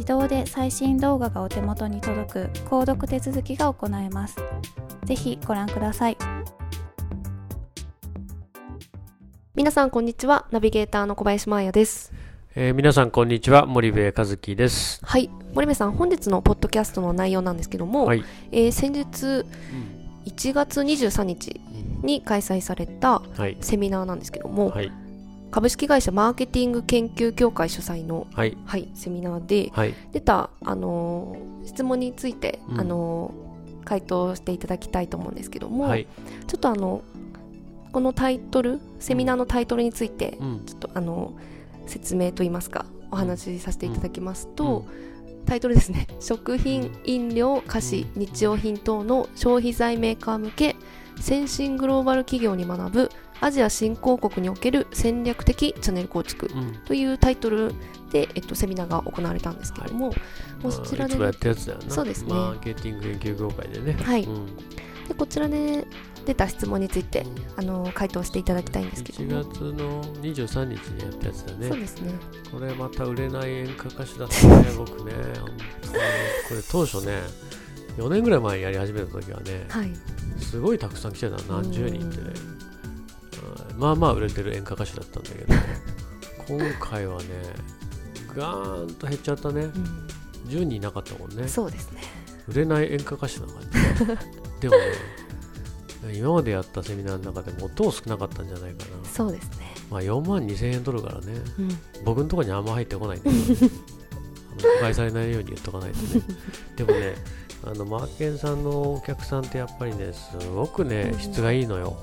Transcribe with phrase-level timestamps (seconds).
[0.00, 4.36] 自動で最新動画がお手元に届く購読手続きが行えます。
[5.04, 6.16] ぜひご覧ください。
[9.54, 10.46] 皆さんこんにちは。
[10.52, 12.14] ナビゲーターの小林真彩です。
[12.54, 13.66] えー、皆さんこんにちは。
[13.66, 15.04] 森部和樹です。
[15.04, 15.28] はい。
[15.52, 19.44] 森部さん本日のポッドキャストの内容なんですけども、はい、えー、先日
[20.24, 21.60] 1月23日
[22.02, 23.20] に開催された
[23.60, 24.90] セミナーなんですけども、はい、
[25.50, 29.72] 株式会社マーケティング研究協会主催の、はい、はい、セミナーで、
[30.12, 37.02] 出た、あのー、質問について、うん、あのー、回答していただきたいと思うんですけども、ちょっとあの
[37.92, 44.86] このタイトルセミナーのタイトルについて、うん、ちょっとあのー説明といいますかお話しさせていただきますと、
[45.44, 46.06] タイトルですね。
[46.20, 50.76] 食品飲料菓子日用品等の消費財メーカー向け
[51.20, 56.50] 先進グローバル企業に学ぶアジア新興国における戦略的チャンネル構築
[56.84, 57.72] というタイトル
[58.10, 61.90] で、えっと、セミナーが行われたんですけれども、はい、もうそちらで、ね、やったやつだよな。
[61.90, 62.32] そうですね。
[62.32, 63.92] マーケティング研究業界でね。
[63.94, 64.46] はい、うん、
[65.08, 65.86] でこちらで
[66.26, 67.24] 出た質問について、
[67.56, 69.18] あの回答していただきたいんですけど。
[69.22, 71.68] 1月の23日にやったやつだね。
[71.68, 72.12] そうですね。
[72.52, 75.12] これまた売れない演歌歌手だったね僕ね。
[76.48, 77.22] これ当初ね
[77.96, 79.92] 4年ぐらい前にやり始めた時はね、はい、
[80.38, 82.30] すごいたくさん来てた何十人ってね、
[83.80, 85.54] まあまあ売れてる演歌歌手だったんだけど。
[86.46, 87.28] 今回はね
[88.36, 89.72] ガーンと減っちゃったね、うん、
[90.48, 91.48] 10人いなかったもんね。
[91.48, 92.02] そうですね。
[92.46, 93.56] 売れない演歌歌手な感
[94.60, 99.08] じ でもね今までやったセミナーの中で最も少なかったんじゃないかな。
[99.08, 99.74] そうですね。
[99.90, 103.72] まあ4万2000円取るからね、うん、僕のところにあんま入ってこないんだけど、ね、
[104.62, 106.22] 誤解されないように言っとかないとね。
[106.76, 107.14] でもね
[107.64, 111.96] あのマーケンさんのお客さんってやっぱりねすごくね、うん、質がいいのよ。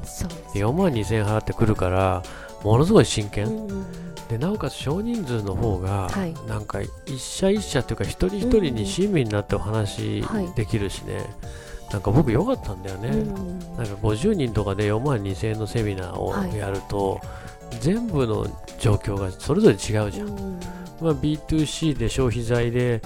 [0.54, 2.24] で4万2000円払ってくるから
[2.64, 3.86] ものすごい真剣、うん、
[4.30, 10.24] でなおかつ少人数の方が、はい、なんか一社一社というか一人一人に親身になってお話
[10.56, 11.26] できるしね、はい
[11.92, 17.20] なんか僕良かったんだよね、うん、なんか50人とかで4万2000円のセミナーをやると、は
[17.74, 18.46] い、全部の
[18.78, 20.60] 状況がそれぞれ違うじゃん、うん、
[21.02, 23.02] まあ、B2C で消費財で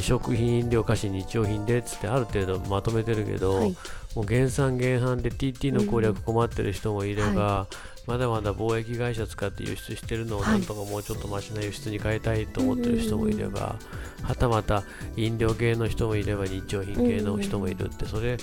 [0.00, 3.76] 食品飲料菓子日用品でっつってある程度まとめてるけど、はい、
[4.14, 13.76] もう原産原販で TT の攻略困ってる人もいれば、うんはいまだまだ貿易会社使って輸出してるのをなんとかもうちょっとマシな輸出に変えたいと思ってる人もいれば、
[14.22, 14.82] はたまた
[15.16, 18.36] 飲料系の人もいれば日用品系の人もいるって、それ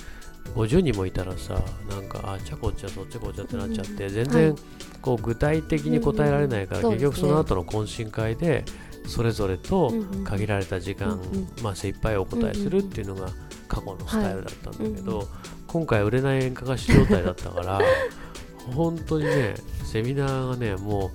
[0.56, 1.54] 50人もいたらさ
[1.88, 4.56] なんかあちゃこっちゃそっちこっちゃってなっちゃって、全然
[5.00, 8.64] こう具体的に答えられないから、結局その後の懇親会で
[9.06, 9.92] それぞれと
[10.24, 11.20] 限られた時間、
[11.62, 13.28] まあ、精一杯お答えするっていうのが
[13.68, 15.28] 過去のスタイルだったんだけど、
[15.66, 17.80] 今回売れない演歌歌手状態だったから
[18.74, 19.54] 本当にね
[19.84, 21.10] セミナーがねも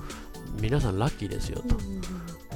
[0.58, 1.76] う皆さんラッキーですよと、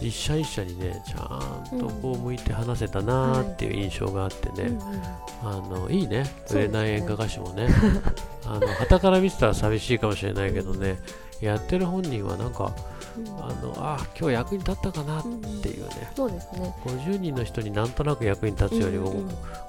[0.01, 1.39] 一社一社にねちゃ
[1.75, 4.77] んとこう向いて話せたなっていう印象があってね、
[5.43, 6.25] あのいいね。
[6.51, 7.67] 売れない演歌歌手もね。
[8.45, 10.99] あの旗から見てたら寂しいかもしれないけどね
[11.41, 12.73] やってる本人はなんか、
[13.39, 15.23] あのあ今日役に立ったかなっ
[15.61, 16.73] ていうね,、そうですね。
[16.85, 19.25] 50人の人になんとなく役に立つよりも、う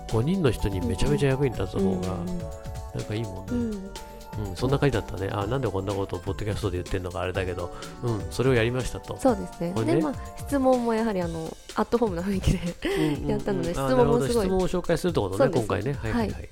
[0.08, 2.16] 5人の人にめちゃめちゃ役に立つ方が
[2.94, 3.52] なんかいいもんね。
[3.52, 3.90] うん、
[4.54, 5.28] そんな感じだったね。
[5.30, 9.16] あ、なんでこんなことをポッドキャストで言ってるのかあれだけど、うん、それをやりましたと。
[9.18, 9.72] そうですね。
[9.72, 9.96] ね。
[9.96, 14.46] で、まあ、質問もやはりあのアットホームな雰囲気でやったので、質問もすごい。
[14.46, 15.92] 質問を紹介するってことね、今回ね。
[15.92, 16.48] はい、はい、はい。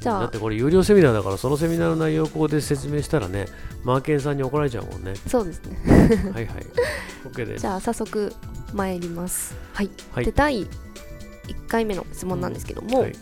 [0.00, 3.46] じゃあだってこれ有料セミナーだからそのセミナーの内容をここで説明したらね
[3.82, 5.14] マーケンさんに怒られちゃうもんね。
[5.26, 5.78] そうですね。
[6.32, 6.66] はいはい。
[7.24, 7.60] OK です。
[7.62, 8.32] じゃあ早速
[8.74, 9.56] 参ります。
[9.72, 13.16] はい、はい、で第1回目の質問なんですけども、うんはい、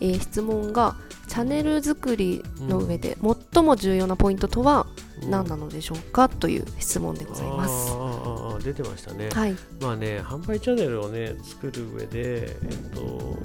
[0.00, 0.96] えー、質問が
[1.28, 3.16] チャンネル作りの上で
[3.52, 4.86] 最も重要なポイントとは
[5.28, 7.92] 何なのでしょうか、という質問でございます。
[7.92, 13.36] ああ出てましたね、はい、まあね販売チャンネルをね作る上で、えっと、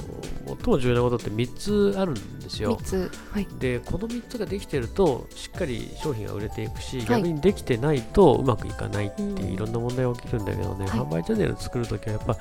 [0.58, 2.80] 最も重要なことって3つあるんですよ。
[3.32, 12.38] はい、でこの3つができてるとしっかり商品が売れていくし、逆にできてないとうまくいかないっていういろんな問題が起きるんだけどね、販売チャンネルを作るときはやっぱ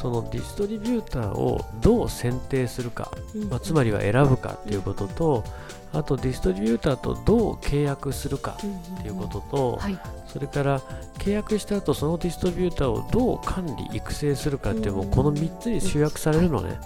[0.00, 3.10] そのディストリビューターをどう選定するか、
[3.50, 5.44] まあ、つまりは選ぶかっていうことと、
[5.92, 8.58] あとディストリビューターとどう契約するか
[8.98, 10.80] っていうことと、はい、それから
[11.18, 16.78] 契約した後そのディストリビューターをどう管理育成するかっていうもうこの3つに集約されるのね。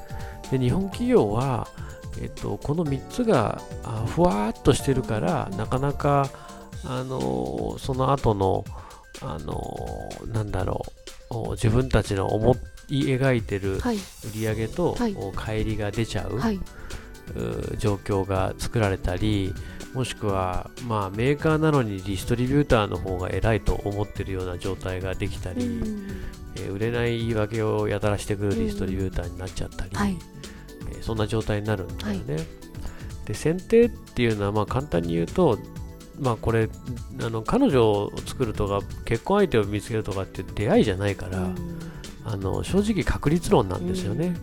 [0.53, 1.67] で日本企業は、
[2.21, 3.61] えっと、この3つが
[4.07, 6.29] ふわっとしてるからなかなか
[6.85, 8.65] あのその後の
[9.23, 9.79] あの
[10.27, 10.85] なんだろ
[11.31, 12.55] う自分たちの思
[12.89, 13.81] い描いてる売
[14.35, 16.39] り上げと、はい、乖離が出ちゃう。
[16.39, 16.61] はい
[17.79, 19.55] 状況が作られたり
[19.95, 26.09] もしくは、まあ、メーカーなのにディストリビューターの方が偉いと思ってるような状態ができたり、うん、
[26.57, 30.19] えー、売れない言い訳をやたらしてくるディストリビューターになっちゃったり、うんはい、
[30.91, 32.35] えー、そんな状態になるんだよね。
[32.35, 32.45] はい、
[33.27, 35.59] で選定っていうのはまあ簡単に言うと
[36.19, 36.71] まあこれ
[37.21, 41.57] あの彼女を作るとか結婚相手を見つけるとかって出会いじゃないから、うん、
[42.25, 44.35] あの正直確率論なんですよね。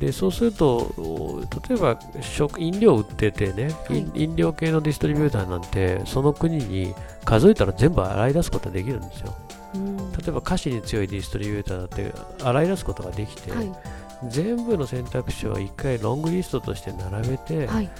[0.00, 6.94] でそうすると例えば食飲料売っててね、はい、飲料系のディストリビューターなんてその国に
[7.26, 9.36] 数えたら全部洗い出すことができるんですよ。
[9.74, 12.12] 例えば菓子に強いディストリビューターだって
[12.42, 13.70] 洗い出すことができて、はい、
[14.28, 17.90] 全部の選択肢を1回ロングリストとして並べて、はい、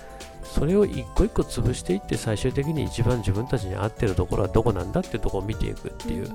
[0.52, 6.28] それを一個一個潰していって最終的に一番自分たちに合ってるところはどこなんだっていうところを見ていくっていう、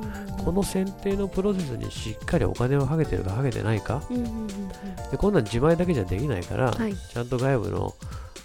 [0.43, 4.01] この選定のプロセスにしっかりお金をはげてるかはげてないか、
[5.11, 7.93] でこんなん自前だけじゃできないから、はい、ちゃんと外部の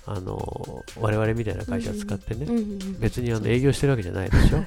[0.07, 2.47] あの我々みたいな会社使ってね、
[2.99, 4.63] 別にあの営業してるわけじゃないでしょ、あ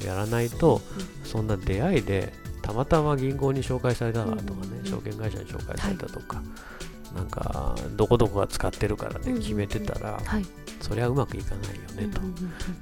[0.00, 0.80] のやらないと
[1.24, 2.32] そんな出会いで
[2.62, 10.46] たまたま銀行に紹介されたとかね、証券会社に紹介されたとか、はいなんかどこどこが使ってるからで決めてたら、はい、
[10.80, 12.20] そりゃうまくいかないよねと、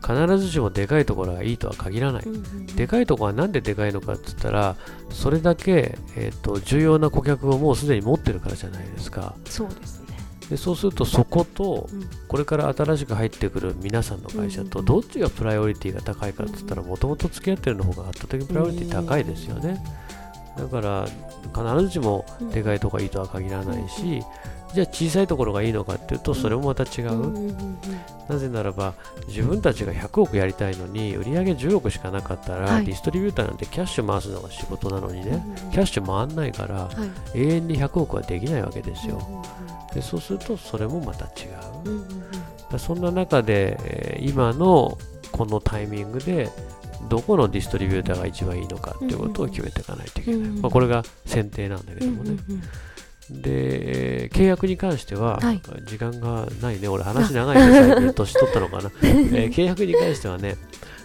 [0.07, 2.25] 必ずしもでかいところがいいとは限らない、
[2.77, 4.77] でかいところは何ででかいのかって言ったら
[5.11, 9.35] それだけ、えーと、重要な顧客をもうすでに持ってるからじゃないですか。
[9.47, 10.09] そうですね。
[10.51, 11.89] でそうするとそこと
[12.27, 19.79] これから新しく入ってくる皆さんの会社とどっちがプライオリティが高いかって言ったらもともと付き合ってるの方が圧倒的にプライオリティ高いですよね、
[20.59, 21.07] だから
[21.55, 24.23] 必ずしもでかいとこがいいとは限らないし、
[24.75, 27.55] じゃあ小さいところがいいのかっていうとそれもまた違う、
[28.29, 28.95] なぜならば
[29.29, 35.43] 自分たちが100億やりたいのに売上10億しかなかったら、はい、ディストリビューターなんてキャッシュ回すのが仕事なのにね、
[35.73, 36.91] キャッシュ回んないから、は
[37.35, 39.45] い、永遠に100億はできないわけですよ、
[39.95, 41.49] でそうするとそれもまた違
[42.75, 44.99] う、そんな中で、えー、今の
[45.33, 46.51] このタイミングで
[47.09, 52.63] どこのディストリビューターが一番いいのかっていうことを決めていかないといけない、うんうん、まあ、これが選定なんだけどもね、うんうん
[53.31, 56.89] うん、で契約に関しては、はい、時間がないね。
[56.89, 60.57] 俺話長いね最近年取ったのかな、 えー、契約に関してはね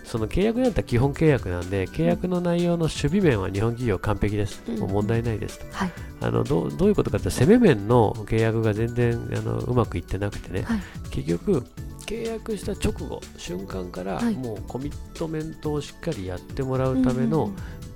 [0.04, 5.60] その契約になったら基本契約なんで契約の内容の守備面は日本企業完璧です、もう問題ないです。
[5.60, 11.66] と、はい、あのどどういうことかって攻め面の契約が全然あのうまくいってなくてね、はい、結局
[12.05, 17.51] 契約した直後瞬間からもうコミットメントをしっかりやってもらうための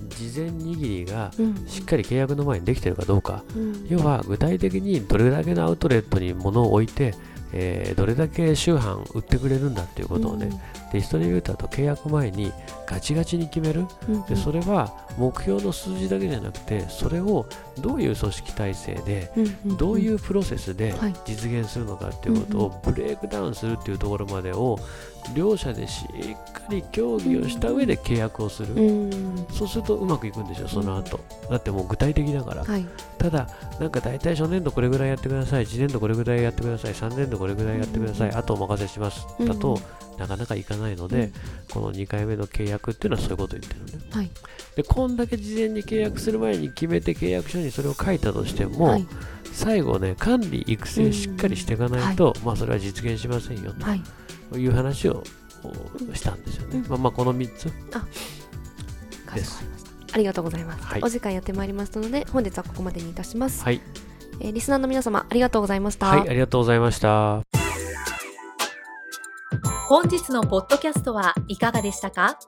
[0.08, 1.32] 事前握りが
[1.66, 3.42] しっかり契約の前にできてるかどうか、
[3.88, 7.14] 要は具体的にどれだけのアウトレットに物を置いて
[7.52, 10.60] えー、どれだけ週販売ってくれるんだっていうことをね、うん、
[10.92, 12.52] ディストリビューターと契約前に
[12.86, 14.14] ガチガチに決める、うん。
[14.16, 17.46] うん、でそれは目標の数字だけじゃなくてそれを
[17.80, 24.78] どういう組織体制で、うんうん、どういうプロセスで実現するのかっていうことをブレイクダウンするっていうところまでを
[25.34, 32.86] 両者でしっかり協議をした上で契約をする、うん、そうするとうまくいくんですよ、その後、だってもう具体的だから、はい、
[33.18, 39.26] ただ、なんか大体初年度これぐらいやってください、次年度これぐらいやってください、3年度これぐらいやってください、あとお任せします。
[39.40, 39.80] だと、
[40.18, 41.32] なかなかいかないので、
[41.70, 44.10] この2回目の契約っていうのはそういうことを言ってるのね。
[44.10, 44.30] はい、
[44.76, 49.06] でこんだけ事前に契約する前に決めて契約書にそれを書いたとしても、はい、
[49.52, 53.72] 最後ね管理育成しっかりしていかないと、まあそれは実現しませんよ
[54.50, 54.66] とい。
[54.66, 55.22] う話を
[56.14, 56.84] したんですよね。
[56.88, 57.72] まあまあこの3つ。
[59.34, 59.62] です。
[60.12, 63.80] ありがとうございます、はい、お時間やってまいりましたので本日はここまでにいたします、はい、
[64.40, 66.06] えー、リスナーの皆様ありがとうございました。
[66.06, 67.42] はいありがとうございました。
[69.88, 72.38] 本日のポッドキャストはいかがでしたか？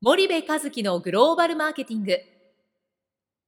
[0.00, 2.18] 森部和樹のグローバルマーケティング。